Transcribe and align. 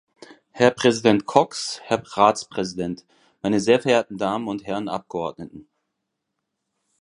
Herr 0.49 0.71
Präsident 0.71 1.27
Cox, 1.27 1.79
Herr 1.83 2.01
Ratspräsident, 2.03 3.05
meine 3.43 3.59
sehr 3.59 3.79
verehrten 3.79 4.17
Damen 4.17 4.47
und 4.47 4.65
Herren 4.65 4.89
Abgeordneten! 4.89 5.69